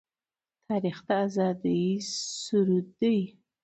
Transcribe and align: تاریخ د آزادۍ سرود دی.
تاریخ 0.67 0.97
د 1.07 1.09
آزادۍ 1.25 1.83
سرود 2.41 2.87
دی. 2.99 3.17